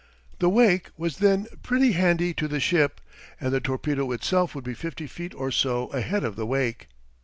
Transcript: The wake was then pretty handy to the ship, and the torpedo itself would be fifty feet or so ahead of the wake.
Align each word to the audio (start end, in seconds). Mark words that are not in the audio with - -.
The 0.39 0.49
wake 0.49 0.89
was 0.97 1.17
then 1.17 1.45
pretty 1.61 1.91
handy 1.91 2.33
to 2.33 2.47
the 2.47 2.59
ship, 2.59 2.99
and 3.39 3.53
the 3.53 3.59
torpedo 3.59 4.11
itself 4.13 4.55
would 4.55 4.63
be 4.63 4.73
fifty 4.73 5.05
feet 5.05 5.35
or 5.35 5.51
so 5.51 5.89
ahead 5.89 6.23
of 6.23 6.35
the 6.35 6.47
wake. 6.47 6.87